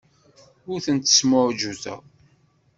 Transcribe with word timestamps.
Ur 0.71 0.79
tent-smuɛjuteɣ. 0.85 1.99